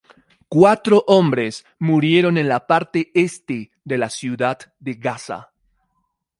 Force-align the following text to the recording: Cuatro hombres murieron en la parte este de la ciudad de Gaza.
Cuatro 0.49 1.03
hombres 1.05 1.63
murieron 1.77 2.39
en 2.39 2.49
la 2.49 2.65
parte 2.65 3.11
este 3.13 3.69
de 3.83 3.99
la 3.99 4.09
ciudad 4.09 4.57
de 4.79 4.95
Gaza. 4.95 5.53